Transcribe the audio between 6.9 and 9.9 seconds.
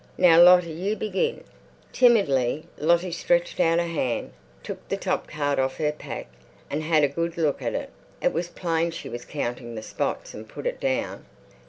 a good look at it—it was plain she was counting the